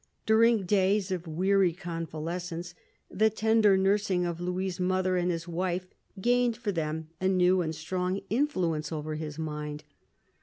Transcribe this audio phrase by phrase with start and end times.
[0.25, 2.73] During days of weary convalescence,
[3.11, 5.85] the tender nursing of Louis' mother and his wife
[6.19, 9.83] gained for them a new and strong influence over his mind.